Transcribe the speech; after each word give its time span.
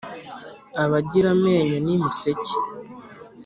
Abagira 0.83 1.27
amenyo 1.35 1.77
ni 1.85 1.95
museke. 2.03 2.53